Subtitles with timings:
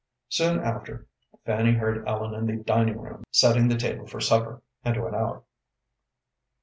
[0.29, 1.05] Soon after
[1.45, 5.45] Fanny heard Ellen in the dining room setting the table for supper, and went out.